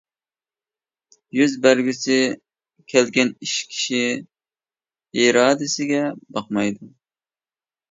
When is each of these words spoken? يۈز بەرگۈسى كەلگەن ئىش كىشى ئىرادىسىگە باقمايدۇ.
يۈز 1.39 1.53
بەرگۈسى 1.65 2.15
كەلگەن 2.95 3.31
ئىش 3.47 3.53
كىشى 3.75 4.01
ئىرادىسىگە 4.17 6.03
باقمايدۇ. 6.41 6.93